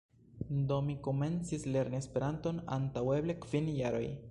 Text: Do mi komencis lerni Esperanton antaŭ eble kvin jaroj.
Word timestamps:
Do 0.71 0.79
mi 0.87 0.95
komencis 1.07 1.67
lerni 1.75 1.99
Esperanton 1.99 2.65
antaŭ 2.79 3.07
eble 3.21 3.39
kvin 3.47 3.73
jaroj. 3.79 4.05